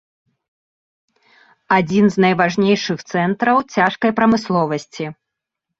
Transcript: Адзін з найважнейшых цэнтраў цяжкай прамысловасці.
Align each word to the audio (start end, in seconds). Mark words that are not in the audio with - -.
Адзін 1.77 2.09
з 2.15 2.25
найважнейшых 2.25 2.99
цэнтраў 3.15 3.57
цяжкай 3.79 4.11
прамысловасці. 4.23 5.03